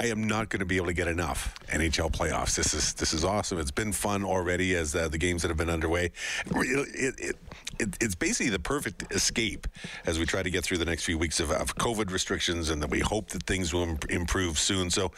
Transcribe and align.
I 0.00 0.06
am 0.06 0.26
not 0.26 0.48
going 0.48 0.60
to 0.60 0.64
be 0.64 0.78
able 0.78 0.86
to 0.86 0.94
get 0.94 1.08
enough 1.08 1.54
NHL 1.68 2.10
playoffs. 2.10 2.56
This 2.56 2.72
is 2.72 2.94
this 2.94 3.12
is 3.12 3.22
awesome. 3.22 3.58
It's 3.58 3.70
been 3.70 3.92
fun 3.92 4.24
already 4.24 4.74
as 4.74 4.96
uh, 4.96 5.08
the 5.08 5.18
games 5.18 5.42
that 5.42 5.48
have 5.48 5.58
been 5.58 5.68
underway. 5.68 6.12
It, 6.46 7.14
it, 7.18 7.36
it, 7.78 7.96
it's 8.00 8.14
basically 8.14 8.48
the 8.48 8.60
perfect 8.60 9.12
escape 9.12 9.66
as 10.06 10.18
we 10.18 10.24
try 10.24 10.42
to 10.42 10.48
get 10.48 10.64
through 10.64 10.78
the 10.78 10.86
next 10.86 11.04
few 11.04 11.18
weeks 11.18 11.38
of, 11.38 11.50
of 11.50 11.76
COVID 11.76 12.10
restrictions, 12.10 12.70
and 12.70 12.82
that 12.82 12.88
we 12.88 13.00
hope 13.00 13.28
that 13.28 13.42
things 13.42 13.74
will 13.74 13.98
improve 14.08 14.58
soon. 14.58 14.88
So 14.88 15.12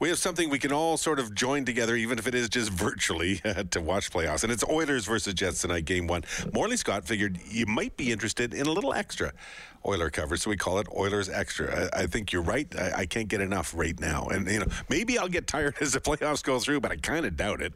we 0.00 0.10
have 0.10 0.18
something 0.18 0.50
we 0.50 0.58
can 0.58 0.72
all 0.72 0.98
sort 0.98 1.18
of 1.18 1.34
join 1.34 1.64
together, 1.64 1.96
even 1.96 2.18
if 2.18 2.26
it 2.26 2.34
is 2.34 2.50
just 2.50 2.70
virtually, 2.72 3.36
to 3.70 3.80
watch 3.80 4.10
playoffs. 4.10 4.44
And 4.44 4.52
it's 4.52 4.64
Oilers 4.68 5.06
versus 5.06 5.32
Jets 5.32 5.62
tonight, 5.62 5.86
Game 5.86 6.08
One. 6.08 6.24
Morley 6.52 6.76
Scott 6.76 7.06
figured 7.06 7.38
you 7.48 7.64
might 7.64 7.96
be 7.96 8.12
interested 8.12 8.52
in 8.52 8.66
a 8.66 8.72
little 8.72 8.92
extra. 8.92 9.32
Oiler 9.86 10.10
coverage, 10.10 10.40
so 10.40 10.50
we 10.50 10.56
call 10.56 10.78
it 10.78 10.86
Oilers 10.96 11.28
Extra. 11.28 11.88
I, 11.94 12.02
I 12.02 12.06
think 12.06 12.32
you're 12.32 12.42
right. 12.42 12.66
I, 12.78 12.92
I, 12.92 13.06
can't 13.06 13.28
get 13.28 13.40
enough 13.40 13.72
right 13.74 13.98
now, 14.00 14.26
and 14.28 14.50
you 14.50 14.60
know 14.60 14.66
maybe 14.88 15.18
I'll 15.18 15.28
get 15.28 15.46
tired 15.46 15.76
as 15.80 15.92
the 15.92 16.00
playoffs 16.00 16.42
go 16.42 16.58
through, 16.58 16.80
but 16.80 16.90
I 16.90 16.96
kind 16.96 17.26
of 17.26 17.36
doubt 17.36 17.60
it. 17.60 17.72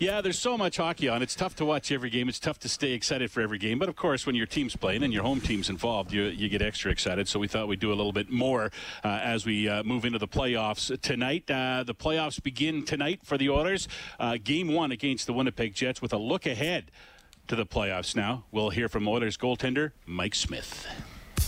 Yeah, 0.00 0.22
there's 0.22 0.38
so 0.38 0.56
much 0.56 0.78
hockey 0.78 1.10
on. 1.10 1.20
It's 1.20 1.34
tough 1.34 1.56
to 1.56 1.66
watch 1.66 1.92
every 1.92 2.08
game. 2.08 2.30
It's 2.30 2.38
tough 2.38 2.58
to 2.60 2.70
stay 2.70 2.92
excited 2.92 3.30
for 3.30 3.42
every 3.42 3.58
game. 3.58 3.78
But 3.78 3.90
of 3.90 3.96
course, 3.96 4.24
when 4.24 4.34
your 4.34 4.46
team's 4.46 4.74
playing 4.74 5.02
and 5.02 5.12
your 5.12 5.22
home 5.22 5.42
team's 5.42 5.68
involved, 5.68 6.10
you, 6.10 6.22
you 6.22 6.48
get 6.48 6.62
extra 6.62 6.90
excited. 6.90 7.28
So 7.28 7.38
we 7.38 7.48
thought 7.48 7.68
we'd 7.68 7.80
do 7.80 7.92
a 7.92 7.94
little 7.94 8.10
bit 8.10 8.30
more 8.30 8.72
uh, 9.04 9.20
as 9.22 9.44
we 9.44 9.68
uh, 9.68 9.82
move 9.82 10.06
into 10.06 10.18
the 10.18 10.26
playoffs 10.26 10.98
tonight. 11.02 11.50
Uh, 11.50 11.82
the 11.82 11.94
playoffs 11.94 12.42
begin 12.42 12.82
tonight 12.82 13.20
for 13.24 13.36
the 13.36 13.50
Oilers. 13.50 13.88
Uh, 14.18 14.38
game 14.42 14.72
one 14.72 14.90
against 14.90 15.26
the 15.26 15.34
Winnipeg 15.34 15.74
Jets 15.74 16.00
with 16.00 16.14
a 16.14 16.18
look 16.18 16.46
ahead 16.46 16.90
to 17.48 17.54
the 17.54 17.66
playoffs 17.66 18.16
now. 18.16 18.44
We'll 18.50 18.70
hear 18.70 18.88
from 18.88 19.06
Oilers 19.06 19.36
goaltender 19.36 19.92
Mike 20.06 20.34
Smith 20.34 20.86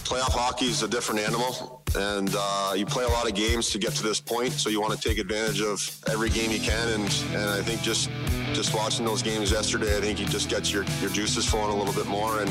playoff 0.05 0.33
hockey 0.33 0.67
is 0.67 0.83
a 0.83 0.89
different 0.89 1.21
animal, 1.21 1.83
and 1.97 2.35
uh, 2.37 2.73
you 2.77 2.87
play 2.87 3.05
a 3.05 3.09
lot 3.09 3.29
of 3.29 3.35
games 3.35 3.71
to 3.71 3.79
get 3.79 3.93
to 3.95 4.03
this 4.03 4.21
point. 4.21 4.53
So 4.53 4.71
you 4.71 4.81
want 4.81 4.99
to 4.99 5.09
take 5.09 5.19
advantage 5.19 5.61
of 5.61 5.79
every 6.09 6.29
game 6.29 6.51
you 6.51 6.61
can, 6.61 6.89
and 6.89 7.05
and 7.35 7.51
I 7.51 7.63
think 7.63 7.83
just 7.83 8.11
just 8.53 8.75
watching 8.75 9.05
those 9.05 9.23
games 9.23 9.51
yesterday, 9.51 9.97
I 9.97 10.01
think 10.01 10.21
you 10.21 10.27
just 10.27 10.49
gets 10.49 10.73
your 10.73 10.85
your 11.01 11.11
juices 11.11 11.47
flowing 11.47 11.73
a 11.73 11.77
little 11.77 11.95
bit 11.95 12.07
more, 12.07 12.41
and 12.41 12.51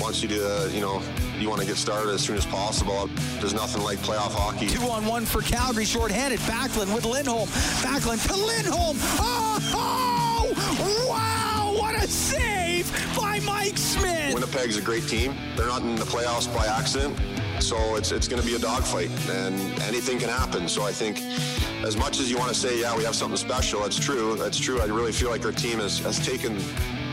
wants 0.00 0.22
you 0.22 0.28
to 0.28 0.46
uh, 0.46 0.66
you 0.66 0.80
know 0.80 1.02
you 1.38 1.48
want 1.48 1.60
to 1.60 1.66
get 1.66 1.76
started 1.76 2.10
as 2.10 2.22
soon 2.22 2.36
as 2.36 2.46
possible. 2.46 3.08
There's 3.40 3.54
nothing 3.54 3.82
like 3.82 3.98
playoff 3.98 4.32
hockey. 4.32 4.68
Two 4.68 4.82
on 4.82 5.06
one 5.06 5.24
for 5.24 5.42
Calgary, 5.42 5.84
shorthanded. 5.84 6.40
Backlund 6.40 6.94
with 6.94 7.04
Lindholm. 7.04 7.48
Backlund 7.82 8.26
to 8.28 8.36
Lindholm. 8.36 8.96
Oh, 9.18 9.58
oh 9.74 11.06
wow! 11.08 11.80
What 11.80 11.94
a 12.02 12.06
save 12.06 12.71
by 13.16 13.40
Mike 13.40 13.78
Smith. 13.78 14.34
Winnipeg's 14.34 14.76
a 14.76 14.82
great 14.82 15.06
team. 15.08 15.34
They're 15.56 15.66
not 15.66 15.82
in 15.82 15.96
the 15.96 16.04
playoffs 16.04 16.52
by 16.54 16.66
accident. 16.66 17.18
So 17.60 17.96
it's 17.96 18.10
it's 18.10 18.26
going 18.26 18.42
to 18.42 18.46
be 18.46 18.56
a 18.56 18.58
dogfight, 18.58 19.10
and 19.30 19.54
anything 19.82 20.18
can 20.18 20.28
happen. 20.28 20.68
So 20.68 20.82
I 20.82 20.90
think, 20.90 21.20
as 21.84 21.96
much 21.96 22.18
as 22.18 22.30
you 22.30 22.36
want 22.36 22.48
to 22.48 22.58
say, 22.58 22.80
yeah, 22.80 22.96
we 22.96 23.04
have 23.04 23.14
something 23.14 23.36
special, 23.36 23.80
that's 23.80 23.98
true. 23.98 24.36
That's 24.36 24.58
true. 24.58 24.80
I 24.80 24.86
really 24.86 25.12
feel 25.12 25.30
like 25.30 25.44
our 25.44 25.52
team 25.52 25.78
has, 25.78 26.00
has 26.00 26.18
taken 26.24 26.56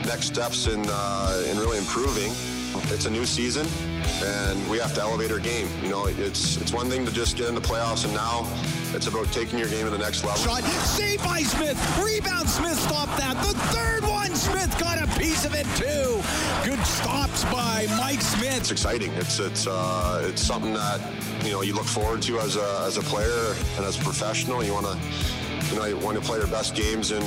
next 0.06 0.26
steps 0.26 0.68
in 0.68 0.86
uh, 0.88 1.44
in 1.50 1.58
really 1.60 1.78
improving. 1.78 2.32
It's 2.92 3.06
a 3.06 3.10
new 3.10 3.26
season, 3.26 3.68
and 4.24 4.68
we 4.68 4.80
have 4.80 4.96
to 4.96 5.02
elevate 5.02 5.32
our 5.32 5.40
game. 5.40 5.68
You 5.84 5.90
know, 5.90 6.08
it's 6.08 6.58
it's 6.58 6.74
one 6.74 6.90
thing 6.90 7.06
to 7.06 7.12
just 7.12 7.38
get 7.38 7.48
in 7.48 7.54
the 7.54 7.62
playoffs, 7.62 8.04
and 8.04 8.14
now 8.14 8.48
it's 8.96 9.06
about 9.06 9.32
taking 9.32 9.60
your 9.60 9.70
game 9.70 9.86
to 9.86 9.92
the 9.92 9.98
next 9.98 10.24
level. 10.24 10.42
Shot, 10.42 10.64
save 10.64 11.24
by 11.24 11.44
Smith, 11.44 11.78
rebound. 12.04 12.50
Smith 12.50 12.80
stopped 12.80 13.16
that. 13.18 13.38
The 13.46 13.54
third 13.76 14.04
one, 14.04 14.36
Smith 14.36 14.76
got 14.80 15.02
a 15.02 15.08
piece 15.20 15.46
of 15.46 15.54
it 15.54 15.68
too. 15.78 16.20
Good 16.68 16.84
stops 16.86 17.44
by 17.46 17.86
Mike 18.00 18.22
Smith. 18.22 18.58
It's 18.58 18.72
exciting. 18.72 19.12
It's 19.14 19.38
it's 19.40 19.68
uh, 19.68 20.26
it's 20.28 20.42
something 20.42 20.74
that 20.74 21.00
you 21.46 21.52
know 21.52 21.62
you 21.62 21.76
look 21.76 21.86
forward 21.86 22.24
to 22.24 22.40
as 22.40 22.56
a 22.56 22.84
as 22.88 22.98
a 22.98 23.02
player 23.02 23.56
and 23.78 23.86
as 23.86 24.00
a 24.00 24.04
professional. 24.04 24.64
You 24.64 24.74
want 24.74 24.88
to 24.88 24.98
you 25.70 25.76
know 25.76 25.86
you 25.86 25.98
want 25.98 26.18
to 26.18 26.24
play 26.24 26.40
your 26.40 26.48
best 26.48 26.76
games 26.76 27.12
in 27.12 27.22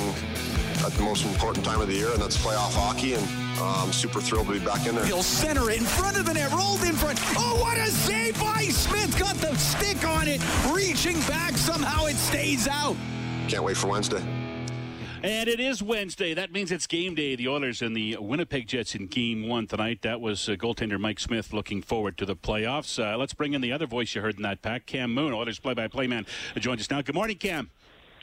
at 0.85 0.91
the 0.93 1.01
most 1.01 1.25
important 1.25 1.63
time 1.65 1.81
of 1.81 1.87
the 1.87 1.93
year, 1.93 2.11
and 2.11 2.21
that's 2.21 2.37
playoff 2.37 2.73
hockey. 2.73 3.13
And 3.13 3.27
I'm 3.59 3.85
um, 3.85 3.93
super 3.93 4.21
thrilled 4.21 4.47
to 4.47 4.53
be 4.53 4.59
back 4.59 4.85
in 4.87 4.95
there. 4.95 5.05
He'll 5.05 5.23
center 5.23 5.69
it 5.69 5.79
in 5.79 5.85
front 5.85 6.17
of 6.17 6.25
the 6.25 6.33
net, 6.33 6.51
rolled 6.51 6.83
in 6.83 6.93
front. 6.93 7.19
Oh, 7.37 7.59
what 7.61 7.77
a 7.77 7.87
save 7.87 8.39
by 8.39 8.63
Smith! 8.63 9.17
Got 9.17 9.35
the 9.35 9.55
stick 9.55 10.05
on 10.07 10.27
it, 10.27 10.41
reaching 10.73 11.19
back. 11.21 11.57
Somehow 11.57 12.05
it 12.05 12.15
stays 12.15 12.67
out. 12.67 12.95
Can't 13.47 13.63
wait 13.63 13.77
for 13.77 13.87
Wednesday. 13.87 14.23
And 15.23 15.47
it 15.47 15.61
is 15.61 15.81
Wednesday. 15.81 16.33
That 16.33 16.51
means 16.51 16.69
it's 16.69 16.85
game 16.85 17.15
day. 17.15 17.37
The 17.37 17.47
Oilers 17.47 17.81
and 17.81 17.95
the 17.95 18.17
Winnipeg 18.19 18.67
Jets 18.67 18.93
in 18.93 19.07
game 19.07 19.47
one 19.47 19.67
tonight. 19.67 20.01
That 20.01 20.19
was 20.19 20.49
uh, 20.49 20.53
goaltender 20.53 20.99
Mike 20.99 21.17
Smith 21.17 21.53
looking 21.53 21.81
forward 21.81 22.17
to 22.17 22.25
the 22.25 22.35
playoffs. 22.35 23.01
Uh, 23.01 23.17
let's 23.17 23.33
bring 23.33 23.53
in 23.53 23.61
the 23.61 23.71
other 23.71 23.85
voice 23.85 24.13
you 24.15 24.21
heard 24.21 24.35
in 24.35 24.41
that 24.41 24.61
pack, 24.61 24.85
Cam 24.85 25.13
Moon, 25.13 25.31
Oilers 25.31 25.59
play 25.59 25.73
by 25.73 25.87
play 25.87 26.07
man, 26.07 26.25
joins 26.57 26.81
us 26.81 26.89
now. 26.89 27.01
Good 27.01 27.15
morning, 27.15 27.37
Cam. 27.37 27.69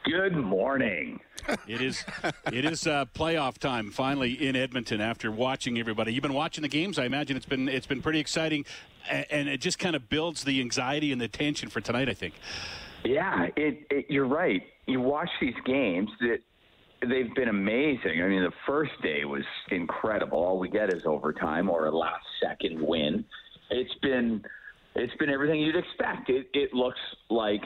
Good 0.04 0.36
morning. 0.36 1.20
It 1.66 1.82
is 1.82 2.04
it 2.52 2.64
is 2.64 2.86
uh, 2.86 3.04
playoff 3.14 3.58
time 3.58 3.90
finally 3.90 4.32
in 4.32 4.56
Edmonton 4.56 5.00
after 5.00 5.30
watching 5.30 5.78
everybody. 5.78 6.12
You've 6.12 6.22
been 6.22 6.32
watching 6.32 6.62
the 6.62 6.68
games. 6.68 6.98
I 6.98 7.04
imagine 7.04 7.36
it's 7.36 7.46
been 7.46 7.68
it's 7.68 7.86
been 7.86 8.00
pretty 8.00 8.18
exciting, 8.18 8.64
and 9.08 9.48
it 9.48 9.60
just 9.60 9.78
kind 9.78 9.94
of 9.94 10.08
builds 10.08 10.44
the 10.44 10.60
anxiety 10.60 11.12
and 11.12 11.20
the 11.20 11.28
tension 11.28 11.68
for 11.68 11.80
tonight. 11.80 12.08
I 12.08 12.14
think. 12.14 12.34
Yeah, 13.04 13.48
it, 13.56 13.86
it, 13.90 14.06
you're 14.08 14.26
right. 14.26 14.62
You 14.86 15.00
watch 15.00 15.30
these 15.40 15.54
games 15.64 16.10
that 16.20 16.38
they've 17.02 17.34
been 17.34 17.48
amazing. 17.48 18.22
I 18.22 18.28
mean, 18.28 18.42
the 18.42 18.52
first 18.66 18.92
day 19.02 19.24
was 19.24 19.44
incredible. 19.70 20.38
All 20.38 20.58
we 20.58 20.68
get 20.68 20.92
is 20.92 21.04
overtime 21.06 21.68
or 21.70 21.86
a 21.86 21.96
last 21.96 22.24
second 22.42 22.80
win. 22.80 23.24
It's 23.70 23.94
been 24.02 24.42
it's 24.94 25.14
been 25.16 25.30
everything 25.30 25.60
you'd 25.60 25.76
expect. 25.76 26.30
It 26.30 26.48
it 26.54 26.72
looks 26.72 27.00
like 27.28 27.62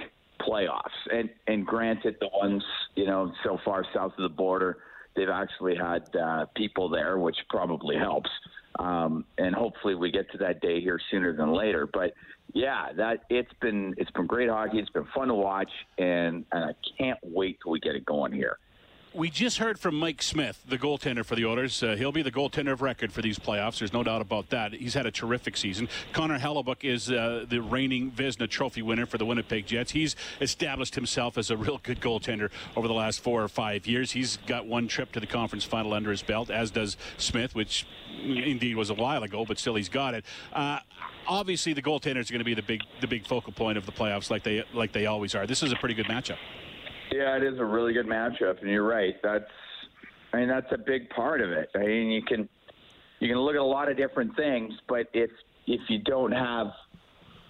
playoffs. 0.46 0.96
And 1.12 1.30
and 1.46 1.66
granted, 1.66 2.16
the 2.20 2.28
ones 2.32 2.62
you 2.94 3.06
know 3.06 3.32
so 3.44 3.58
far 3.64 3.84
south 3.94 4.12
of 4.18 4.22
the 4.22 4.34
border, 4.34 4.78
they've 5.16 5.28
actually 5.28 5.76
had 5.76 6.04
uh, 6.16 6.46
people 6.56 6.88
there, 6.88 7.18
which 7.18 7.36
probably 7.50 7.96
helps. 7.96 8.30
Um, 8.78 9.24
and 9.38 9.54
hopefully, 9.54 9.94
we 9.94 10.10
get 10.10 10.30
to 10.32 10.38
that 10.38 10.60
day 10.60 10.80
here 10.80 11.00
sooner 11.10 11.36
than 11.36 11.52
later. 11.52 11.88
But 11.92 12.14
yeah, 12.52 12.92
that 12.96 13.24
it's 13.30 13.52
been 13.60 13.94
it's 13.96 14.10
been 14.10 14.26
great 14.26 14.48
hockey. 14.48 14.78
It's 14.78 14.90
been 14.90 15.06
fun 15.14 15.28
to 15.28 15.34
watch, 15.34 15.70
and, 15.98 16.44
and 16.52 16.64
I 16.64 16.74
can't 16.98 17.18
wait 17.22 17.58
till 17.62 17.72
we 17.72 17.80
get 17.80 17.94
it 17.94 18.04
going 18.04 18.32
here 18.32 18.58
we 19.14 19.30
just 19.30 19.58
heard 19.58 19.78
from 19.78 19.96
Mike 19.96 20.20
Smith, 20.22 20.60
the 20.68 20.76
goaltender 20.76 21.24
for 21.24 21.36
the 21.36 21.44
Oilers. 21.44 21.82
Uh, 21.82 21.94
he'll 21.94 22.10
be 22.10 22.22
the 22.22 22.32
goaltender 22.32 22.72
of 22.72 22.82
record 22.82 23.12
for 23.12 23.22
these 23.22 23.38
playoffs. 23.38 23.78
There's 23.78 23.92
no 23.92 24.02
doubt 24.02 24.20
about 24.20 24.50
that. 24.50 24.72
He's 24.72 24.94
had 24.94 25.06
a 25.06 25.10
terrific 25.12 25.56
season. 25.56 25.88
Connor 26.12 26.38
Hellebuyck 26.38 26.82
is 26.82 27.10
uh, 27.10 27.44
the 27.48 27.62
reigning 27.62 28.10
Vezina 28.10 28.50
Trophy 28.50 28.82
winner 28.82 29.06
for 29.06 29.16
the 29.16 29.24
Winnipeg 29.24 29.66
Jets. 29.66 29.92
He's 29.92 30.16
established 30.40 30.96
himself 30.96 31.38
as 31.38 31.50
a 31.50 31.56
real 31.56 31.78
good 31.82 32.00
goaltender 32.00 32.50
over 32.76 32.88
the 32.88 32.94
last 32.94 33.20
four 33.20 33.42
or 33.42 33.48
five 33.48 33.86
years. 33.86 34.10
He's 34.10 34.38
got 34.48 34.66
one 34.66 34.88
trip 34.88 35.12
to 35.12 35.20
the 35.20 35.28
conference 35.28 35.64
final 35.64 35.94
under 35.94 36.10
his 36.10 36.22
belt, 36.22 36.50
as 36.50 36.72
does 36.72 36.96
Smith, 37.16 37.54
which 37.54 37.86
indeed 38.20 38.74
was 38.74 38.90
a 38.90 38.94
while 38.94 39.22
ago, 39.22 39.44
but 39.44 39.60
still 39.60 39.76
he's 39.76 39.88
got 39.88 40.14
it. 40.14 40.24
Uh, 40.52 40.80
obviously, 41.28 41.72
the 41.72 41.82
goaltenders 41.82 42.30
are 42.30 42.32
going 42.32 42.40
to 42.40 42.44
be 42.44 42.54
the 42.54 42.62
big 42.62 42.82
the 43.00 43.06
big 43.06 43.26
focal 43.26 43.52
point 43.52 43.78
of 43.78 43.86
the 43.86 43.92
playoffs, 43.92 44.28
like 44.28 44.42
they 44.42 44.64
like 44.72 44.92
they 44.92 45.06
always 45.06 45.36
are. 45.36 45.46
This 45.46 45.62
is 45.62 45.70
a 45.70 45.76
pretty 45.76 45.94
good 45.94 46.06
matchup. 46.06 46.38
Yeah, 47.14 47.36
it 47.36 47.44
is 47.44 47.60
a 47.60 47.64
really 47.64 47.92
good 47.92 48.06
matchup, 48.06 48.60
and 48.60 48.68
you're 48.68 48.86
right. 48.86 49.14
That's, 49.22 49.44
I 50.32 50.38
mean, 50.38 50.48
that's 50.48 50.66
a 50.72 50.78
big 50.78 51.08
part 51.10 51.40
of 51.40 51.50
it. 51.52 51.70
I 51.76 51.78
mean, 51.78 52.10
you 52.10 52.22
can, 52.22 52.48
you 53.20 53.28
can 53.28 53.38
look 53.38 53.54
at 53.54 53.60
a 53.60 53.62
lot 53.62 53.88
of 53.88 53.96
different 53.96 54.34
things, 54.34 54.74
but 54.88 55.06
if 55.12 55.30
if 55.68 55.80
you 55.88 56.00
don't 56.00 56.32
have, 56.32 56.66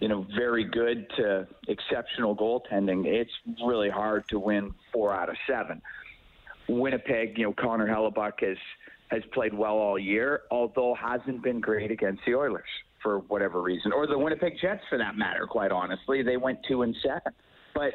you 0.00 0.08
know, 0.08 0.26
very 0.36 0.64
good 0.64 1.06
to 1.16 1.48
exceptional 1.66 2.36
goaltending, 2.36 3.06
it's 3.06 3.30
really 3.64 3.88
hard 3.88 4.28
to 4.28 4.38
win 4.38 4.74
four 4.92 5.14
out 5.14 5.30
of 5.30 5.36
seven. 5.48 5.80
Winnipeg, 6.68 7.38
you 7.38 7.44
know, 7.44 7.54
Connor 7.54 7.88
Hellebuyck 7.88 8.40
has 8.40 8.58
has 9.08 9.22
played 9.32 9.54
well 9.54 9.78
all 9.78 9.98
year, 9.98 10.42
although 10.50 10.94
hasn't 10.94 11.42
been 11.42 11.60
great 11.60 11.90
against 11.90 12.20
the 12.26 12.34
Oilers 12.34 12.68
for 13.02 13.20
whatever 13.20 13.62
reason, 13.62 13.92
or 13.92 14.06
the 14.06 14.18
Winnipeg 14.18 14.58
Jets 14.60 14.82
for 14.90 14.98
that 14.98 15.16
matter. 15.16 15.46
Quite 15.46 15.72
honestly, 15.72 16.22
they 16.22 16.36
went 16.36 16.58
two 16.68 16.82
and 16.82 16.94
seven, 17.02 17.32
but 17.74 17.94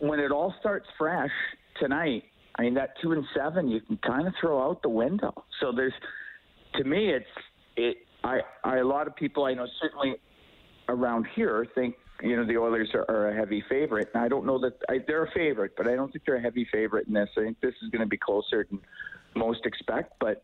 when 0.00 0.18
it 0.18 0.32
all 0.32 0.54
starts 0.60 0.86
fresh 0.98 1.30
tonight, 1.78 2.24
I 2.56 2.62
mean 2.62 2.74
that 2.74 2.94
two 3.00 3.12
and 3.12 3.24
seven 3.36 3.68
you 3.68 3.80
can 3.80 3.98
kind 3.98 4.26
of 4.26 4.34
throw 4.40 4.62
out 4.62 4.82
the 4.82 4.88
window. 4.88 5.32
So 5.60 5.72
there's, 5.72 5.92
to 6.74 6.84
me, 6.84 7.10
it's 7.10 7.26
it. 7.76 7.96
I, 8.24 8.40
I 8.64 8.78
a 8.78 8.84
lot 8.84 9.06
of 9.06 9.16
people 9.16 9.44
I 9.44 9.54
know 9.54 9.66
certainly 9.80 10.16
around 10.88 11.26
here 11.34 11.66
think 11.74 11.94
you 12.22 12.36
know 12.36 12.46
the 12.46 12.58
Oilers 12.58 12.90
are, 12.94 13.08
are 13.08 13.28
a 13.30 13.34
heavy 13.34 13.64
favorite, 13.68 14.08
and 14.14 14.22
I 14.22 14.28
don't 14.28 14.44
know 14.44 14.58
that 14.60 14.74
I, 14.88 14.98
they're 15.06 15.24
a 15.24 15.30
favorite, 15.32 15.72
but 15.76 15.86
I 15.86 15.94
don't 15.94 16.12
think 16.12 16.24
they're 16.26 16.36
a 16.36 16.42
heavy 16.42 16.66
favorite 16.72 17.06
in 17.06 17.14
this. 17.14 17.28
I 17.36 17.42
think 17.42 17.60
this 17.60 17.74
is 17.82 17.90
going 17.90 18.02
to 18.02 18.08
be 18.08 18.18
closer 18.18 18.66
than 18.68 18.80
most 19.34 19.64
expect, 19.64 20.14
but 20.20 20.42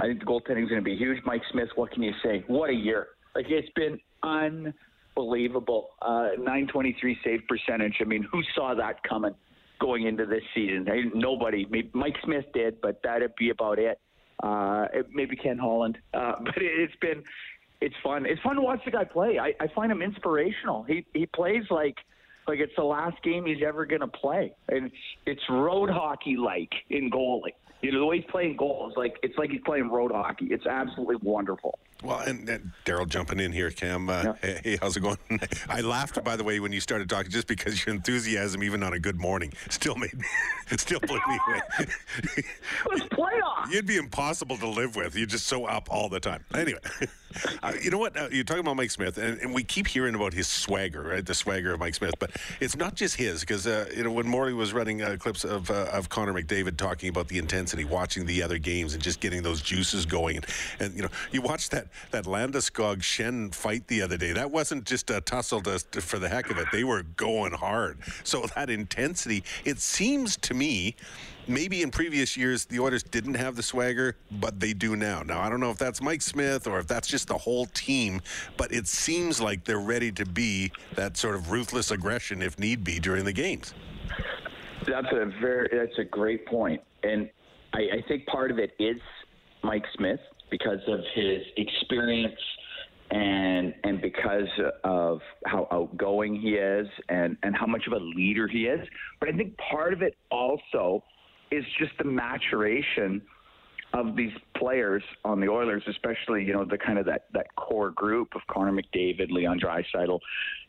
I 0.00 0.06
think 0.06 0.20
the 0.20 0.26
goaltending 0.26 0.62
is 0.62 0.68
going 0.68 0.80
to 0.80 0.82
be 0.82 0.96
huge. 0.96 1.18
Mike 1.26 1.42
Smith, 1.52 1.68
what 1.74 1.90
can 1.90 2.02
you 2.02 2.12
say? 2.22 2.44
What 2.46 2.70
a 2.70 2.74
year! 2.74 3.08
Like 3.34 3.46
it's 3.48 3.68
been 3.74 3.98
un 4.22 4.72
unbelievable. 5.16 5.90
Uh, 6.02 6.30
923 6.38 7.18
save 7.24 7.40
percentage. 7.48 7.96
I 8.00 8.04
mean, 8.04 8.26
who 8.30 8.42
saw 8.54 8.74
that 8.74 9.02
coming 9.02 9.34
going 9.80 10.06
into 10.06 10.26
this 10.26 10.42
season? 10.54 10.86
Nobody. 11.14 11.66
Mike 11.92 12.16
Smith 12.24 12.46
did, 12.52 12.80
but 12.80 13.00
that'd 13.02 13.34
be 13.36 13.50
about 13.50 13.78
it. 13.78 13.98
Uh, 14.42 14.86
maybe 15.12 15.36
Ken 15.36 15.58
Holland. 15.58 15.98
Uh, 16.12 16.34
but 16.44 16.56
it, 16.58 16.80
it's 16.80 16.96
been, 17.00 17.22
it's 17.80 17.94
fun. 18.02 18.26
It's 18.26 18.40
fun 18.42 18.56
to 18.56 18.62
watch 18.62 18.80
the 18.84 18.90
guy 18.90 19.04
play. 19.04 19.38
I, 19.38 19.54
I 19.60 19.68
find 19.74 19.90
him 19.90 20.02
inspirational. 20.02 20.84
He 20.84 21.06
he 21.12 21.26
plays 21.26 21.64
like 21.70 21.96
Like 22.46 22.58
it's 22.60 22.74
the 22.76 22.84
last 22.84 23.22
game 23.22 23.46
he's 23.46 23.62
ever 23.66 23.86
going 23.86 24.00
to 24.00 24.08
play, 24.08 24.52
and 24.68 24.90
it's 25.26 25.42
road 25.48 25.90
hockey 25.90 26.36
like 26.36 26.72
in 26.90 27.10
goalie. 27.10 27.52
You 27.82 27.92
know 27.92 27.98
the 27.98 28.06
way 28.06 28.16
he's 28.20 28.30
playing 28.30 28.56
goals, 28.56 28.94
like 28.96 29.16
it's 29.22 29.36
like 29.36 29.50
he's 29.50 29.60
playing 29.64 29.90
road 29.90 30.10
hockey. 30.10 30.46
It's 30.50 30.66
absolutely 30.66 31.16
wonderful. 31.16 31.78
Well, 32.02 32.18
and, 32.20 32.46
and 32.48 32.70
Daryl 32.84 33.08
jumping 33.08 33.40
in 33.40 33.52
here, 33.52 33.70
Cam. 33.70 34.10
Uh, 34.10 34.22
Yeah. 34.24 34.32
hey, 34.42 34.60
hey, 34.64 34.78
how's 34.80 34.96
it 34.96 35.00
going? 35.00 35.16
I 35.68 35.80
laughed, 35.80 36.22
by 36.24 36.36
the 36.36 36.44
way, 36.44 36.60
when 36.60 36.70
you 36.72 36.80
started 36.80 37.08
talking, 37.08 37.30
just 37.30 37.46
because 37.46 37.84
your 37.86 37.94
enthusiasm, 37.94 38.62
even 38.62 38.82
on 38.82 38.92
a 38.92 38.98
good 38.98 39.18
morning, 39.18 39.52
still 39.70 39.94
made 39.94 40.12
me, 40.14 40.24
still 40.76 41.00
blew 41.00 41.16
me 41.28 41.38
away. 41.48 41.60
It's 42.92 43.04
playoffs. 43.06 43.70
You'd 43.70 43.86
be 43.86 43.96
impossible 43.96 44.56
to 44.58 44.68
live 44.68 44.96
with. 44.96 45.16
You're 45.16 45.26
just 45.26 45.46
so 45.46 45.64
up 45.66 45.88
all 45.90 46.08
the 46.08 46.20
time. 46.20 46.44
Anyway, 46.54 46.78
uh, 47.62 47.72
you 47.82 47.90
know 47.90 47.98
what? 47.98 48.16
Uh, 48.16 48.28
you're 48.30 48.44
talking 48.44 48.60
about 48.60 48.76
Mike 48.76 48.90
Smith, 48.90 49.16
and, 49.18 49.38
and 49.40 49.54
we 49.54 49.62
keep 49.64 49.86
hearing 49.86 50.14
about 50.14 50.32
his 50.34 50.46
swagger, 50.46 51.02
right? 51.02 51.24
The 51.24 51.34
swagger 51.34 51.72
of 51.72 51.80
Mike 51.80 51.94
Smith, 51.94 52.14
but 52.18 52.30
it's 52.60 52.76
not 52.76 52.94
just 52.94 53.16
his, 53.16 53.40
because 53.40 53.66
uh, 53.66 53.90
you 53.96 54.04
know 54.04 54.12
when 54.12 54.26
Morley 54.26 54.54
was 54.54 54.72
running 54.72 55.02
uh, 55.02 55.16
clips 55.18 55.44
of 55.44 55.70
uh, 55.70 55.86
of 55.92 56.08
Connor 56.08 56.32
McDavid 56.32 56.76
talking 56.76 57.08
about 57.08 57.28
the 57.28 57.38
intensity, 57.38 57.84
watching 57.84 58.26
the 58.26 58.42
other 58.42 58.58
games, 58.58 58.94
and 58.94 59.02
just 59.02 59.20
getting 59.20 59.42
those 59.42 59.60
juices 59.60 60.06
going, 60.06 60.36
and, 60.36 60.46
and 60.80 60.94
you 60.94 61.02
know 61.02 61.08
you 61.32 61.42
watched 61.42 61.70
that 61.70 61.88
that 62.10 62.24
Landeskog 62.24 62.98
Schenn 62.98 63.54
fight 63.54 63.86
the 63.88 64.02
other 64.02 64.16
day. 64.16 64.32
That 64.32 64.50
wasn't 64.50 64.84
just 64.84 65.10
a 65.10 65.20
tussle 65.20 65.62
to, 65.62 65.78
for 66.00 66.18
the 66.18 66.28
heck 66.28 66.50
of 66.50 66.58
it. 66.58 66.66
They 66.72 66.84
were 66.84 67.02
going 67.02 67.52
hard. 67.52 67.98
So 68.22 68.46
that 68.54 68.70
intensity, 68.70 69.44
it 69.64 69.78
seems 69.78 70.36
to 70.38 70.54
me 70.54 70.96
maybe 71.46 71.82
in 71.82 71.90
previous 71.90 72.36
years 72.36 72.64
the 72.64 72.80
Oilers 72.80 73.02
didn't 73.02 73.34
have 73.34 73.56
the 73.56 73.62
swagger, 73.62 74.16
but 74.30 74.60
they 74.60 74.72
do 74.72 74.96
now. 74.96 75.22
Now 75.22 75.40
I 75.40 75.48
don't 75.48 75.60
know 75.60 75.70
if 75.70 75.78
that's 75.78 76.00
Mike 76.00 76.22
Smith 76.22 76.66
or 76.66 76.78
if 76.78 76.86
that's 76.86 77.08
just 77.08 77.28
the 77.28 77.38
whole 77.38 77.66
team, 77.66 78.20
but 78.56 78.72
it 78.72 78.86
seems 78.86 79.40
like 79.40 79.64
they're 79.64 79.78
ready 79.78 80.12
to 80.12 80.26
be 80.26 80.72
that 80.94 81.16
sort 81.16 81.34
of 81.34 81.50
ruthless 81.50 81.90
aggression 81.90 82.42
if 82.42 82.58
need 82.58 82.84
be 82.84 82.98
during 82.98 83.24
the 83.24 83.32
games. 83.32 83.74
That's 84.86 85.06
a 85.12 85.26
very 85.40 85.68
that's 85.72 85.98
a 85.98 86.04
great 86.04 86.46
point. 86.46 86.80
and 87.02 87.30
I, 87.72 87.78
I 87.78 88.02
think 88.06 88.26
part 88.26 88.50
of 88.50 88.58
it 88.58 88.72
is 88.78 89.00
Mike 89.62 89.84
Smith 89.96 90.20
because 90.50 90.78
of 90.86 91.00
his 91.14 91.42
experience 91.56 92.40
and 93.10 93.74
and 93.82 94.00
because 94.00 94.48
of 94.84 95.20
how 95.46 95.66
outgoing 95.70 96.40
he 96.40 96.54
is 96.54 96.86
and 97.08 97.36
and 97.42 97.56
how 97.56 97.66
much 97.66 97.86
of 97.86 97.92
a 97.92 98.04
leader 98.04 98.46
he 98.46 98.66
is. 98.66 98.86
But 99.20 99.28
I 99.28 99.32
think 99.32 99.56
part 99.58 99.92
of 99.92 100.02
it 100.02 100.16
also 100.30 101.02
is 101.56 101.64
just 101.78 101.92
the 101.98 102.04
maturation 102.04 103.22
of 103.92 104.16
these 104.16 104.32
players 104.56 105.02
on 105.24 105.40
the 105.40 105.48
Oilers, 105.48 105.82
especially 105.88 106.44
you 106.44 106.52
know 106.52 106.64
the 106.64 106.78
kind 106.78 106.98
of 106.98 107.06
that 107.06 107.26
that 107.32 107.46
core 107.56 107.90
group 107.90 108.34
of 108.34 108.42
Connor 108.48 108.72
McDavid, 108.72 109.30
Leon 109.30 109.60
Draisaitl, 109.60 110.18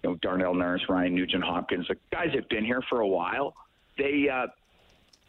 you 0.03 0.09
know 0.09 0.15
Darnell 0.21 0.53
Nurse, 0.53 0.81
Ryan 0.87 1.15
Nugent 1.15 1.43
Hopkins, 1.43 1.87
the 1.87 1.95
guys 2.11 2.29
have 2.35 2.47
been 2.49 2.63
here 2.63 2.81
for 2.89 3.01
a 3.01 3.07
while. 3.07 3.55
They 3.97 4.29
uh, 4.31 4.47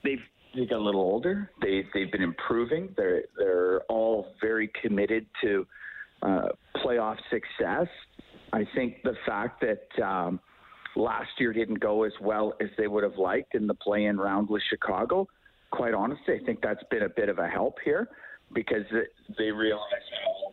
they've 0.05 0.21
they 0.55 0.67
got 0.67 0.79
a 0.79 0.85
little 0.85 1.01
older. 1.01 1.51
They 1.63 1.85
they've 1.95 2.13
been 2.13 2.23
improving. 2.23 2.95
They're 2.97 3.23
they're 3.39 3.81
all 3.83 4.35
very 4.43 4.71
committed 4.83 5.27
to 5.43 5.67
uh, 6.23 6.49
playoff 6.77 7.17
success. 7.31 7.89
I 8.53 8.67
think 8.75 9.03
the 9.05 9.15
fact 9.27 9.63
that 9.63 10.05
um, 10.05 10.41
last 10.97 11.31
year 11.39 11.53
didn't 11.53 11.81
go 11.81 12.05
as 12.05 12.13
well 12.21 12.55
as 12.61 12.69
they 12.79 12.87
would 12.87 13.05
have 13.05 13.19
liked 13.19 13.55
in 13.55 13.67
the 13.67 13.75
play-in 13.75 14.19
round 14.19 14.49
with 14.49 14.63
Chicago. 14.69 15.27
Quite 15.71 15.95
honestly, 15.95 16.35
I 16.41 16.45
think 16.45 16.61
that's 16.63 16.83
been 16.91 17.03
a 17.03 17.09
bit 17.09 17.29
of 17.29 17.39
a 17.39 17.49
help 17.49 17.79
here 17.85 18.09
because 18.53 18.85
they 19.37 19.51
realize 19.51 19.83
how 20.25 20.53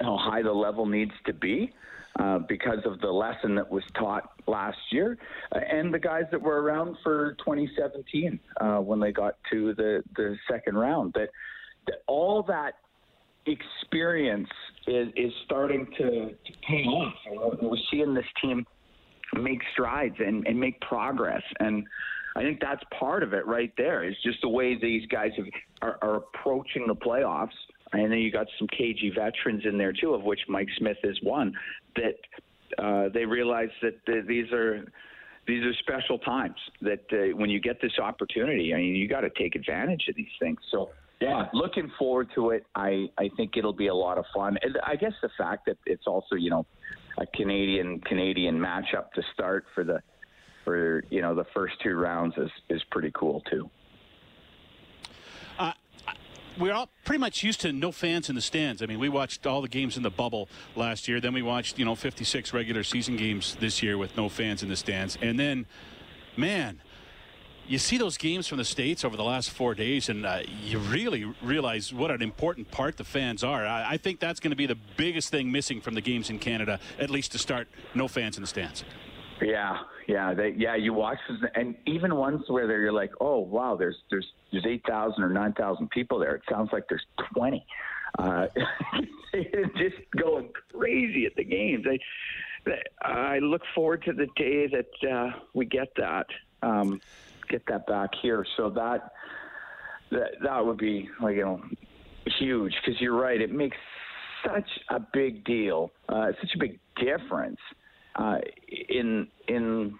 how 0.00 0.16
high 0.18 0.42
the 0.42 0.52
level 0.52 0.84
needs 0.84 1.12
to 1.24 1.32
be 1.32 1.72
uh, 2.18 2.38
because 2.40 2.80
of 2.84 3.00
the 3.00 3.10
lesson 3.10 3.54
that 3.54 3.70
was 3.70 3.82
taught 3.94 4.32
last 4.46 4.78
year, 4.90 5.18
uh, 5.54 5.58
and 5.58 5.92
the 5.92 5.98
guys 5.98 6.24
that 6.30 6.40
were 6.40 6.62
around 6.62 6.96
for 7.02 7.34
2017 7.44 8.38
uh, 8.60 8.78
when 8.78 9.00
they 9.00 9.12
got 9.12 9.36
to 9.50 9.74
the 9.74 10.02
the 10.16 10.36
second 10.50 10.76
round. 10.76 11.12
That, 11.14 11.30
that 11.86 12.02
all 12.06 12.42
that 12.44 12.74
experience 13.46 14.48
is 14.86 15.08
is 15.14 15.32
starting 15.44 15.86
to, 15.98 16.30
to 16.30 16.52
pay 16.66 16.84
off. 16.84 17.14
We're 17.60 17.76
seeing 17.90 18.14
this 18.14 18.26
team 18.42 18.66
make 19.34 19.60
strides 19.72 20.16
and, 20.18 20.46
and 20.46 20.58
make 20.58 20.80
progress 20.80 21.42
and. 21.60 21.86
I 22.36 22.42
think 22.42 22.60
that's 22.60 22.82
part 22.98 23.22
of 23.22 23.32
it 23.32 23.46
right 23.46 23.72
there. 23.78 24.04
It's 24.04 24.22
just 24.22 24.42
the 24.42 24.48
way 24.48 24.78
these 24.78 25.06
guys 25.06 25.30
have, 25.36 25.46
are, 25.80 25.98
are 26.02 26.16
approaching 26.16 26.86
the 26.86 26.94
playoffs. 26.94 27.48
And 27.92 28.12
then 28.12 28.18
you 28.18 28.30
got 28.30 28.46
some 28.58 28.68
cagey 28.68 29.10
veterans 29.14 29.62
in 29.64 29.78
there 29.78 29.92
too, 29.92 30.12
of 30.12 30.22
which 30.22 30.40
Mike 30.48 30.68
Smith 30.76 30.98
is 31.02 31.18
one. 31.22 31.54
That 31.94 32.16
uh, 32.82 33.08
they 33.14 33.24
realize 33.24 33.70
that 33.80 33.94
uh, 34.08 34.20
these 34.28 34.52
are 34.52 34.84
these 35.46 35.64
are 35.64 35.72
special 35.74 36.18
times. 36.18 36.56
That 36.82 37.04
uh, 37.12 37.36
when 37.36 37.48
you 37.48 37.60
get 37.60 37.80
this 37.80 37.98
opportunity, 37.98 38.74
I 38.74 38.78
mean, 38.78 38.96
you 38.96 39.08
got 39.08 39.20
to 39.20 39.30
take 39.30 39.54
advantage 39.54 40.04
of 40.08 40.16
these 40.16 40.26
things. 40.38 40.58
So 40.70 40.90
yeah, 41.20 41.46
looking 41.54 41.90
forward 41.98 42.28
to 42.34 42.50
it. 42.50 42.66
I 42.74 43.06
I 43.16 43.30
think 43.36 43.56
it'll 43.56 43.72
be 43.72 43.86
a 43.86 43.94
lot 43.94 44.18
of 44.18 44.26
fun. 44.34 44.58
And 44.60 44.76
I 44.84 44.96
guess 44.96 45.12
the 45.22 45.30
fact 45.38 45.64
that 45.66 45.78
it's 45.86 46.06
also 46.06 46.34
you 46.34 46.50
know 46.50 46.66
a 47.16 47.26
Canadian 47.34 48.00
Canadian 48.00 48.58
matchup 48.58 49.12
to 49.14 49.22
start 49.32 49.64
for 49.74 49.84
the 49.84 50.02
for 50.66 51.04
you 51.08 51.22
know 51.22 51.34
the 51.34 51.46
first 51.54 51.76
two 51.82 51.94
rounds 51.94 52.34
is 52.36 52.50
is 52.68 52.82
pretty 52.90 53.12
cool 53.14 53.40
too. 53.50 53.70
we're 56.58 56.72
all 56.72 56.88
pretty 57.04 57.20
much 57.20 57.42
used 57.42 57.60
to 57.60 57.72
no 57.72 57.92
fans 57.92 58.28
in 58.28 58.34
the 58.34 58.40
stands. 58.40 58.82
I 58.82 58.86
mean, 58.86 58.98
we 58.98 59.08
watched 59.08 59.46
all 59.46 59.60
the 59.60 59.68
games 59.68 59.96
in 59.96 60.02
the 60.02 60.10
bubble 60.10 60.48
last 60.74 61.08
year. 61.08 61.20
Then 61.20 61.32
we 61.34 61.42
watched, 61.42 61.78
you 61.78 61.84
know, 61.84 61.94
56 61.94 62.52
regular 62.52 62.82
season 62.82 63.16
games 63.16 63.56
this 63.60 63.82
year 63.82 63.98
with 63.98 64.16
no 64.16 64.28
fans 64.28 64.62
in 64.62 64.68
the 64.68 64.76
stands. 64.76 65.18
And 65.20 65.38
then, 65.38 65.66
man, 66.36 66.80
you 67.68 67.78
see 67.78 67.98
those 67.98 68.16
games 68.16 68.46
from 68.46 68.58
the 68.58 68.64
States 68.64 69.04
over 69.04 69.16
the 69.16 69.24
last 69.24 69.50
four 69.50 69.74
days, 69.74 70.08
and 70.08 70.24
uh, 70.24 70.40
you 70.62 70.78
really 70.78 71.24
realize 71.42 71.92
what 71.92 72.10
an 72.10 72.22
important 72.22 72.70
part 72.70 72.96
the 72.96 73.04
fans 73.04 73.42
are. 73.42 73.66
I, 73.66 73.92
I 73.92 73.96
think 73.96 74.20
that's 74.20 74.40
going 74.40 74.52
to 74.52 74.56
be 74.56 74.66
the 74.66 74.78
biggest 74.96 75.30
thing 75.30 75.50
missing 75.50 75.80
from 75.80 75.94
the 75.94 76.00
games 76.00 76.30
in 76.30 76.38
Canada, 76.38 76.78
at 76.98 77.10
least 77.10 77.32
to 77.32 77.38
start. 77.38 77.68
No 77.94 78.08
fans 78.08 78.36
in 78.36 78.42
the 78.42 78.46
stands. 78.46 78.84
Yeah, 79.42 79.76
yeah, 80.08 80.34
they, 80.34 80.54
yeah. 80.56 80.76
You 80.76 80.92
watch 80.94 81.18
and 81.54 81.74
even 81.86 82.14
ones 82.14 82.42
where 82.48 82.80
you're 82.80 82.92
like, 82.92 83.12
oh 83.20 83.38
wow, 83.38 83.76
there's 83.76 83.96
there's 84.10 84.26
there's 84.50 84.64
eight 84.66 84.82
thousand 84.88 85.22
or 85.22 85.28
nine 85.28 85.52
thousand 85.52 85.90
people 85.90 86.18
there. 86.18 86.36
It 86.36 86.42
sounds 86.50 86.70
like 86.72 86.84
there's 86.88 87.04
twenty. 87.34 87.66
Uh, 88.18 88.46
just 89.76 89.96
going 90.16 90.50
crazy 90.72 91.26
at 91.26 91.34
the 91.36 91.44
games. 91.44 91.84
I, 91.86 93.06
I 93.06 93.38
look 93.40 93.62
forward 93.74 94.04
to 94.04 94.12
the 94.12 94.26
day 94.36 94.68
that 94.68 95.10
uh, 95.10 95.38
we 95.54 95.66
get 95.66 95.88
that 95.96 96.26
um, 96.62 97.00
get 97.48 97.62
that 97.68 97.86
back 97.86 98.10
here. 98.22 98.46
So 98.56 98.70
that 98.70 99.12
that 100.12 100.30
that 100.42 100.64
would 100.64 100.78
be 100.78 101.10
like 101.20 101.36
you 101.36 101.44
know 101.44 101.62
huge 102.38 102.74
because 102.84 103.00
you're 103.00 103.16
right. 103.16 103.40
It 103.40 103.52
makes 103.52 103.76
such 104.46 104.68
a 104.88 105.00
big 105.12 105.44
deal, 105.44 105.90
uh, 106.08 106.28
such 106.40 106.54
a 106.54 106.58
big 106.58 106.78
difference 106.96 107.58
uh, 108.16 108.38
in 108.88 109.28
in 109.48 109.98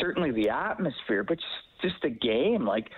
certainly 0.00 0.30
the 0.32 0.48
atmosphere, 0.48 1.22
but 1.22 1.38
just, 1.38 1.82
just 1.82 1.94
the 2.02 2.10
game. 2.10 2.66
Like, 2.66 2.88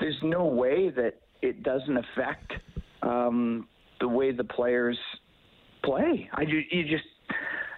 there's 0.00 0.16
no 0.22 0.44
way 0.44 0.90
that 0.90 1.14
it 1.42 1.62
doesn't 1.62 1.96
affect 1.96 2.52
um, 3.02 3.68
the 4.00 4.08
way 4.08 4.32
the 4.32 4.44
players 4.44 4.98
play. 5.82 6.28
I 6.32 6.42
you 6.42 6.84
just 6.84 7.04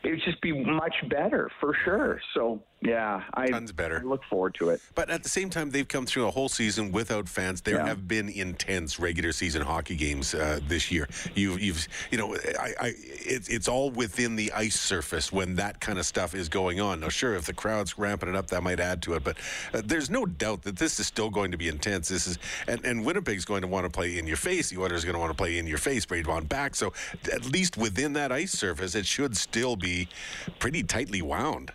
it 0.04 0.10
would 0.10 0.22
just 0.24 0.40
be 0.40 0.52
much 0.52 0.94
better 1.10 1.50
for 1.60 1.76
sure. 1.84 2.20
So 2.34 2.62
yeah, 2.82 3.24
I, 3.34 3.46
Tons 3.48 3.72
better. 3.72 4.00
I 4.00 4.02
look 4.06 4.22
forward 4.24 4.54
to 4.56 4.68
it. 4.68 4.80
But 4.94 5.08
at 5.10 5.22
the 5.22 5.28
same 5.28 5.48
time, 5.50 5.70
they've 5.70 5.88
come 5.88 6.04
through 6.06 6.28
a 6.28 6.30
whole 6.30 6.48
season 6.48 6.92
without 6.92 7.28
fans. 7.28 7.62
There 7.62 7.76
Yeah. 7.76 7.86
have 7.86 8.06
been 8.06 8.28
intense 8.28 9.00
regular 9.00 9.32
season 9.32 9.62
hockey 9.62 9.96
games 9.96 10.34
uh, 10.34 10.60
this 10.68 10.90
year. 10.90 11.08
You've, 11.34 11.60
you've, 11.60 11.88
you 12.10 12.18
know, 12.18 12.34
I, 12.36 12.74
I, 12.80 12.86
it, 12.98 13.48
it's 13.48 13.66
all 13.66 13.90
within 13.90 14.36
the 14.36 14.52
ice 14.52 14.78
surface 14.78 15.32
when 15.32 15.56
that 15.56 15.80
kind 15.80 15.98
of 15.98 16.04
stuff 16.06 16.34
is 16.34 16.48
going 16.48 16.80
on. 16.80 17.00
Now, 17.00 17.08
sure, 17.08 17.34
if 17.34 17.46
the 17.46 17.54
crowd's 17.54 17.98
ramping 17.98 18.28
it 18.28 18.36
up, 18.36 18.48
that 18.48 18.62
might 18.62 18.78
add 18.78 19.02
to 19.02 19.14
it. 19.14 19.24
But 19.24 19.38
uh, 19.72 19.80
there's 19.84 20.10
no 20.10 20.26
doubt 20.26 20.62
that 20.62 20.76
this 20.76 21.00
is 21.00 21.06
still 21.06 21.30
going 21.30 21.50
to 21.52 21.56
be 21.58 21.68
intense. 21.68 22.08
This 22.08 22.26
is, 22.26 22.38
and, 22.68 22.84
and 22.84 23.04
Winnipeg's 23.04 23.46
going 23.46 23.62
to 23.62 23.68
want 23.68 23.84
to 23.86 23.90
play 23.90 24.18
in 24.18 24.26
your 24.26 24.36
face. 24.36 24.68
The 24.70 24.78
Oilers 24.80 25.02
are 25.02 25.06
going 25.06 25.14
to 25.14 25.20
want 25.20 25.30
to 25.32 25.36
play 25.36 25.58
in 25.58 25.66
your 25.66 25.78
face, 25.78 26.04
Brady 26.04 26.30
on 26.30 26.44
back. 26.44 26.74
So 26.74 26.92
at 27.32 27.46
least 27.50 27.76
within 27.78 28.12
that 28.12 28.32
ice 28.32 28.52
surface, 28.52 28.94
it 28.94 29.06
should 29.06 29.36
still 29.36 29.76
be 29.76 30.08
pretty 30.58 30.82
tightly 30.82 31.22
wound. 31.22 31.72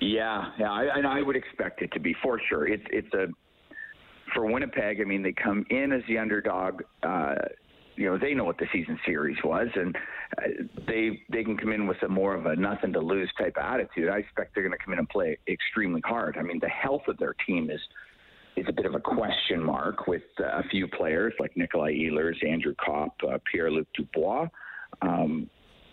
Yeah, 0.00 0.52
yeah, 0.58 0.70
I, 0.70 0.96
and 0.96 1.06
I 1.06 1.22
would 1.22 1.36
expect 1.36 1.82
it 1.82 1.90
to 1.92 2.00
be 2.00 2.14
for 2.22 2.40
sure. 2.48 2.66
It's 2.66 2.84
it's 2.90 3.12
a 3.14 3.26
for 4.34 4.46
Winnipeg. 4.46 5.00
I 5.00 5.04
mean, 5.04 5.22
they 5.22 5.32
come 5.32 5.64
in 5.70 5.92
as 5.92 6.02
the 6.08 6.18
underdog. 6.18 6.82
Uh, 7.02 7.34
you 7.96 8.06
know, 8.06 8.16
they 8.16 8.32
know 8.32 8.44
what 8.44 8.58
the 8.58 8.66
season 8.72 8.98
series 9.04 9.36
was, 9.42 9.66
and 9.74 9.96
uh, 10.38 10.42
they 10.86 11.20
they 11.30 11.42
can 11.42 11.56
come 11.56 11.72
in 11.72 11.86
with 11.88 12.00
a 12.02 12.08
more 12.08 12.34
of 12.34 12.46
a 12.46 12.54
nothing 12.54 12.92
to 12.92 13.00
lose 13.00 13.30
type 13.38 13.56
attitude. 13.60 14.08
I 14.08 14.18
expect 14.18 14.54
they're 14.54 14.62
going 14.62 14.78
to 14.78 14.84
come 14.84 14.92
in 14.92 15.00
and 15.00 15.08
play 15.08 15.36
extremely 15.48 16.00
hard. 16.04 16.36
I 16.38 16.42
mean, 16.42 16.60
the 16.60 16.68
health 16.68 17.02
of 17.08 17.18
their 17.18 17.34
team 17.46 17.70
is 17.70 17.80
is 18.56 18.66
a 18.68 18.72
bit 18.72 18.86
of 18.86 18.94
a 18.94 19.00
question 19.00 19.62
mark 19.62 20.06
with 20.06 20.22
uh, 20.40 20.44
a 20.44 20.62
few 20.70 20.86
players 20.86 21.34
like 21.40 21.56
Nikolai 21.56 21.92
Ehlers, 21.92 22.36
Andrew 22.46 22.74
Copp, 22.84 23.14
uh, 23.28 23.38
Pierre 23.50 23.70
Luc 23.70 23.88
Dubois. 23.94 24.46
Um, 25.02 25.50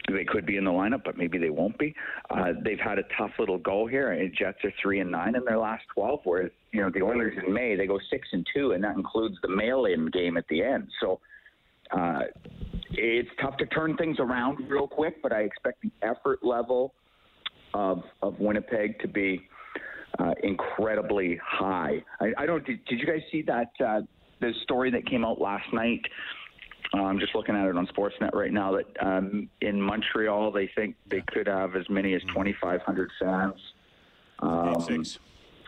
they 0.07 0.25
could 0.25 0.45
be 0.45 0.57
in 0.57 0.63
the 0.63 0.71
lineup, 0.71 1.03
but 1.03 1.17
maybe 1.17 1.37
they 1.37 1.49
won't 1.49 1.77
be. 1.77 1.95
Uh, 2.29 2.53
they've 2.63 2.79
had 2.79 2.99
a 2.99 3.03
tough 3.17 3.31
little 3.39 3.57
go 3.57 3.87
here. 3.87 4.11
And 4.11 4.33
Jets 4.37 4.59
are 4.63 4.73
three 4.81 4.99
and 4.99 5.11
nine 5.11 5.35
in 5.35 5.43
their 5.45 5.57
last 5.57 5.83
twelve, 5.93 6.21
whereas 6.23 6.51
you 6.71 6.81
know 6.81 6.89
the 6.93 7.01
Oilers 7.01 7.33
in 7.43 7.51
May 7.53 7.75
they 7.75 7.87
go 7.87 7.99
six 8.09 8.27
and 8.31 8.45
two, 8.53 8.71
and 8.73 8.83
that 8.83 8.95
includes 8.95 9.35
the 9.41 9.47
mail-in 9.47 10.07
game 10.07 10.37
at 10.37 10.47
the 10.49 10.63
end. 10.63 10.87
So 11.01 11.19
uh, 11.91 12.21
it's 12.91 13.29
tough 13.41 13.57
to 13.57 13.65
turn 13.67 13.97
things 13.97 14.17
around 14.19 14.69
real 14.69 14.87
quick, 14.87 15.21
but 15.21 15.33
I 15.33 15.41
expect 15.41 15.81
the 15.81 15.91
effort 16.01 16.39
level 16.43 16.93
of 17.73 18.03
of 18.21 18.39
Winnipeg 18.39 18.99
to 18.99 19.07
be 19.07 19.47
uh, 20.19 20.33
incredibly 20.43 21.39
high. 21.43 22.03
I, 22.19 22.31
I 22.37 22.45
don't. 22.45 22.65
Did, 22.65 22.83
did, 22.85 22.99
you 22.99 23.05
guys 23.05 23.21
see 23.31 23.41
that 23.43 23.71
uh, 23.85 24.01
the 24.39 24.51
story 24.63 24.91
that 24.91 25.07
came 25.07 25.25
out 25.25 25.41
last 25.41 25.71
night? 25.73 26.01
I'm 27.03 27.19
just 27.19 27.35
looking 27.35 27.55
at 27.55 27.65
it 27.65 27.75
on 27.75 27.87
Sportsnet 27.87 28.33
right 28.33 28.53
now. 28.53 28.71
That 28.73 28.85
um, 29.05 29.49
in 29.61 29.81
Montreal 29.81 30.51
they 30.51 30.69
think 30.75 30.95
they 31.09 31.21
could 31.27 31.47
have 31.47 31.75
as 31.75 31.89
many 31.89 32.13
as 32.13 32.21
2,500 32.23 33.11
fans. 33.19 33.59
Um, 34.39 35.03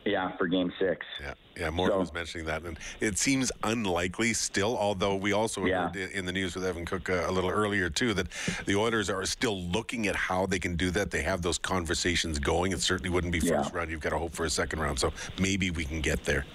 yeah, 0.07 0.35
for 0.37 0.47
Game 0.47 0.71
Six. 0.79 1.05
Yeah, 1.19 1.33
yeah. 1.57 1.69
Morgan 1.69 1.95
so, 1.95 1.99
was 1.99 2.13
mentioning 2.13 2.45
that, 2.47 2.63
and 2.63 2.79
it 3.01 3.17
seems 3.17 3.51
unlikely 3.63 4.33
still. 4.33 4.77
Although 4.77 5.15
we 5.15 5.33
also 5.33 5.65
yeah. 5.65 5.89
heard 5.89 6.11
in 6.11 6.25
the 6.25 6.31
news 6.31 6.55
with 6.55 6.63
Evan 6.63 6.85
Cook 6.85 7.09
uh, 7.09 7.25
a 7.27 7.31
little 7.31 7.49
earlier 7.49 7.89
too 7.89 8.13
that 8.13 8.27
the 8.65 8.75
Oilers 8.75 9.09
are 9.09 9.25
still 9.25 9.61
looking 9.63 10.07
at 10.07 10.15
how 10.15 10.45
they 10.45 10.59
can 10.59 10.75
do 10.75 10.91
that. 10.91 11.11
They 11.11 11.23
have 11.23 11.41
those 11.41 11.57
conversations 11.57 12.39
going. 12.39 12.71
It 12.71 12.79
certainly 12.79 13.09
wouldn't 13.09 13.33
be 13.33 13.41
first 13.41 13.71
yeah. 13.71 13.77
round. 13.77 13.91
You've 13.91 13.99
got 13.99 14.11
to 14.11 14.17
hope 14.17 14.33
for 14.33 14.45
a 14.45 14.49
second 14.49 14.79
round. 14.79 14.99
So 14.99 15.11
maybe 15.39 15.71
we 15.71 15.83
can 15.83 15.99
get 15.99 16.23
there. 16.23 16.45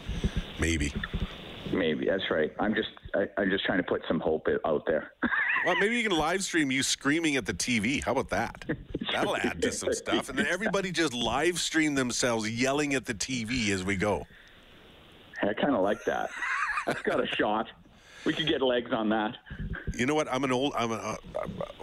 Maybe. 0.58 0.92
Maybe 1.72 2.06
that's 2.06 2.30
right. 2.30 2.52
I'm 2.58 2.74
just 2.74 2.88
I, 3.14 3.26
am 3.40 3.50
just 3.50 3.64
trying 3.64 3.78
to 3.78 3.84
put 3.84 4.02
some 4.06 4.20
hope 4.20 4.46
out 4.64 4.84
there. 4.86 5.12
well, 5.66 5.76
maybe 5.76 5.96
you 5.96 6.08
can 6.08 6.16
live 6.16 6.42
stream 6.42 6.70
you 6.70 6.82
screaming 6.82 7.36
at 7.36 7.46
the 7.46 7.54
TV. 7.54 8.02
How 8.02 8.12
about 8.12 8.30
that? 8.30 8.64
That'll 9.12 9.36
add 9.36 9.60
to 9.62 9.72
some 9.72 9.92
stuff, 9.92 10.28
and 10.28 10.38
then 10.38 10.46
everybody 10.46 10.92
just 10.92 11.14
live 11.14 11.58
stream 11.58 11.94
themselves 11.94 12.50
yelling 12.50 12.94
at 12.94 13.04
the 13.04 13.14
TV 13.14 13.70
as 13.70 13.84
we 13.84 13.96
go. 13.96 14.26
I 15.42 15.52
kind 15.54 15.74
of 15.74 15.82
like 15.82 16.04
that. 16.04 16.30
That's 16.86 17.02
got 17.02 17.22
a 17.22 17.26
shot 17.26 17.68
we 18.24 18.32
could 18.32 18.46
get 18.46 18.62
legs 18.62 18.92
on 18.92 19.08
that. 19.10 19.36
You 19.94 20.06
know 20.06 20.14
what? 20.14 20.32
I'm 20.32 20.44
an 20.44 20.52
old, 20.52 20.72
I'm 20.76 20.92
an 20.92 21.00
uh, 21.00 21.16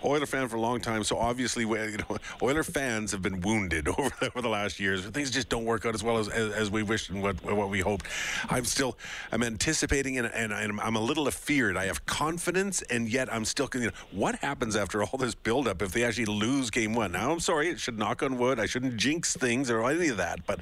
Oiler 0.04 0.26
fan 0.26 0.48
for 0.48 0.56
a 0.56 0.62
long 0.62 0.80
time, 0.80 1.04
so 1.04 1.18
obviously, 1.18 1.64
you 1.64 1.98
know, 1.98 2.18
Oiler 2.42 2.64
fans 2.64 3.12
have 3.12 3.22
been 3.22 3.42
wounded 3.42 3.88
over 3.98 4.10
the, 4.20 4.28
over 4.28 4.42
the 4.42 4.50
last 4.50 4.80
years. 4.80 5.06
Things 5.06 5.32
just 5.32 5.50
don't 5.50 5.66
work 5.66 5.86
out 5.86 5.94
as 5.94 6.04
well 6.04 6.18
as, 6.18 6.30
as, 6.30 6.52
as 6.54 6.72
we 6.72 6.84
wished 6.84 7.10
and 7.10 7.22
what 7.22 7.42
what 7.44 7.70
we 7.70 7.80
hoped. 7.80 8.06
I'm 8.50 8.66
still, 8.66 8.98
I'm 9.32 9.44
anticipating 9.44 10.18
and, 10.18 10.28
and 10.28 10.54
I'm, 10.54 10.80
I'm 10.80 10.96
a 10.96 11.02
little 11.02 11.28
afeared. 11.28 11.78
I 11.78 11.86
have 11.86 12.06
confidence, 12.06 12.82
and 12.84 13.10
yet 13.10 13.32
I'm 13.32 13.46
still, 13.46 13.70
you 13.74 13.88
know, 13.88 13.92
what 14.12 14.36
happens 14.36 14.76
after 14.76 15.04
all 15.04 15.18
this 15.18 15.36
buildup 15.36 15.82
if 15.82 15.92
they 15.92 16.04
actually 16.04 16.26
lose 16.26 16.70
game 16.70 16.94
one? 16.94 17.12
Now, 17.12 17.32
I'm 17.32 17.40
sorry, 17.40 17.70
it 17.70 17.80
should 17.80 17.98
knock 17.98 18.24
on 18.24 18.38
wood. 18.38 18.60
I 18.60 18.66
shouldn't 18.66 18.98
jinx 18.98 19.36
things 19.36 19.70
or 19.70 19.88
any 19.90 20.08
of 20.08 20.18
that, 20.18 20.46
but 20.48 20.62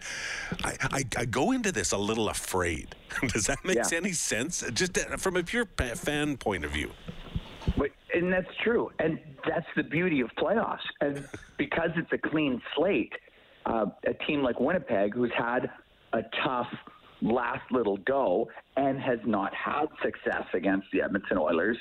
I, 0.63 0.75
I, 0.81 1.03
I 1.17 1.25
go 1.25 1.51
into 1.51 1.71
this 1.71 1.91
a 1.91 1.97
little 1.97 2.29
afraid. 2.29 2.95
Does 3.27 3.45
that 3.47 3.63
make 3.63 3.77
yeah. 3.77 3.89
any 3.93 4.11
sense? 4.11 4.63
Just 4.73 4.97
uh, 4.97 5.17
from 5.17 5.37
a 5.37 5.43
pure 5.43 5.66
fan 5.77 6.37
point 6.37 6.65
of 6.65 6.71
view. 6.71 6.91
But, 7.77 7.89
and 8.13 8.31
that's 8.31 8.47
true. 8.63 8.89
And 8.99 9.19
that's 9.47 9.65
the 9.75 9.83
beauty 9.83 10.21
of 10.21 10.29
playoffs. 10.37 10.79
And 11.01 11.27
because 11.57 11.89
it's 11.95 12.11
a 12.11 12.29
clean 12.29 12.61
slate, 12.75 13.13
uh, 13.65 13.85
a 14.05 14.13
team 14.25 14.41
like 14.41 14.59
Winnipeg, 14.59 15.13
who's 15.13 15.31
had 15.37 15.69
a 16.13 16.21
tough 16.43 16.67
last 17.21 17.71
little 17.71 17.97
go 17.97 18.47
and 18.75 18.99
has 18.99 19.19
not 19.25 19.53
had 19.53 19.87
success 20.03 20.45
against 20.53 20.87
the 20.93 21.01
Edmonton 21.01 21.37
Oilers, 21.37 21.77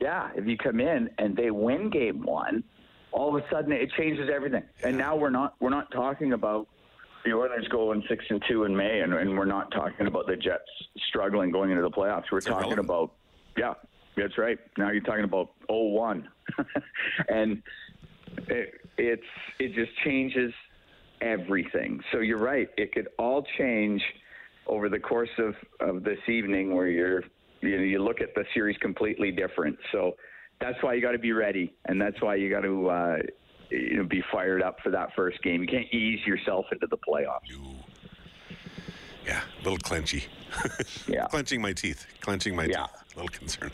yeah, 0.00 0.30
if 0.34 0.46
you 0.46 0.56
come 0.56 0.80
in 0.80 1.10
and 1.18 1.36
they 1.36 1.50
win 1.50 1.90
game 1.90 2.22
one, 2.22 2.64
all 3.12 3.36
of 3.36 3.42
a 3.42 3.46
sudden 3.50 3.72
it 3.72 3.90
changes 3.98 4.28
everything. 4.34 4.62
And 4.82 4.96
now 4.96 5.16
we're 5.16 5.30
not 5.30 5.54
we're 5.60 5.70
not 5.70 5.90
talking 5.92 6.32
about 6.32 6.68
the 7.24 7.32
Oilers 7.32 7.68
going 7.68 8.02
six 8.08 8.24
and 8.30 8.42
two 8.48 8.64
in 8.64 8.74
May, 8.74 9.00
and, 9.00 9.12
and 9.12 9.36
we're 9.36 9.44
not 9.44 9.70
talking 9.72 10.06
about 10.06 10.26
the 10.26 10.36
Jets 10.36 10.62
struggling 11.08 11.50
going 11.50 11.70
into 11.70 11.82
the 11.82 11.90
playoffs. 11.90 12.24
We're 12.32 12.38
it's 12.38 12.46
talking 12.46 12.72
irrelevant. 12.72 12.86
about 12.86 13.12
yeah, 13.56 13.74
that's 14.16 14.38
right. 14.38 14.58
Now 14.78 14.90
you're 14.90 15.02
talking 15.02 15.24
about 15.24 15.50
0-1. 15.68 16.24
and 17.28 17.62
it, 18.48 18.74
it's 18.98 19.22
it 19.58 19.74
just 19.74 19.90
changes 20.04 20.52
everything. 21.20 22.00
So 22.12 22.20
you're 22.20 22.38
right. 22.38 22.68
It 22.76 22.92
could 22.92 23.08
all 23.18 23.44
change 23.58 24.02
over 24.66 24.88
the 24.88 24.98
course 24.98 25.30
of, 25.38 25.54
of 25.80 26.04
this 26.04 26.18
evening, 26.28 26.74
where 26.74 26.88
you're 26.88 27.22
you 27.60 27.76
know 27.76 27.82
you 27.82 28.02
look 28.02 28.20
at 28.20 28.34
the 28.34 28.44
series 28.54 28.76
completely 28.78 29.30
different. 29.30 29.76
So 29.92 30.12
that's 30.60 30.80
why 30.82 30.94
you 30.94 31.02
got 31.02 31.12
to 31.12 31.18
be 31.18 31.32
ready, 31.32 31.74
and 31.86 32.00
that's 32.00 32.20
why 32.20 32.36
you 32.36 32.50
got 32.50 32.62
to 32.62 32.88
uh, 32.88 33.16
you 33.70 33.96
know 33.96 34.04
be 34.04 34.22
fired 34.32 34.62
up 34.62 34.76
for 34.82 34.90
that 34.90 35.10
first 35.16 35.42
game. 35.42 35.62
You 35.62 35.68
can't 35.68 35.92
ease 35.92 36.20
yourself 36.26 36.66
into 36.72 36.86
the 36.86 36.98
playoffs. 36.98 37.50
Yeah, 39.26 39.40
a 39.60 39.62
little 39.62 39.78
clenchy. 39.78 40.24
yeah, 41.08 41.26
clenching 41.26 41.60
my 41.60 41.72
teeth. 41.72 42.06
Clenching 42.20 42.56
my 42.56 42.64
yeah. 42.64 42.86
teeth 42.86 43.00
a 43.14 43.18
little 43.18 43.28
concerned. 43.28 43.72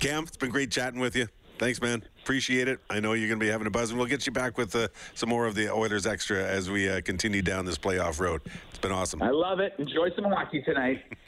Cam, 0.00 0.24
it's 0.24 0.36
been 0.36 0.50
great 0.50 0.70
chatting 0.70 1.00
with 1.00 1.16
you. 1.16 1.28
Thanks, 1.58 1.82
man. 1.82 2.04
Appreciate 2.22 2.68
it. 2.68 2.78
I 2.88 3.00
know 3.00 3.14
you're 3.14 3.28
going 3.28 3.40
to 3.40 3.44
be 3.44 3.50
having 3.50 3.66
a 3.66 3.70
buzz, 3.70 3.90
and 3.90 3.98
we'll 3.98 4.08
get 4.08 4.26
you 4.26 4.32
back 4.32 4.56
with 4.56 4.74
uh, 4.76 4.88
some 5.14 5.28
more 5.28 5.46
of 5.46 5.56
the 5.56 5.72
Oilers 5.72 6.06
Extra 6.06 6.44
as 6.44 6.70
we 6.70 6.88
uh, 6.88 7.00
continue 7.00 7.42
down 7.42 7.64
this 7.64 7.76
playoff 7.76 8.20
road. 8.20 8.42
It's 8.68 8.78
been 8.78 8.92
awesome. 8.92 9.22
I 9.22 9.30
love 9.30 9.58
it. 9.58 9.74
Enjoy 9.78 10.10
some 10.14 10.24
hockey 10.24 10.62
tonight. 10.62 11.02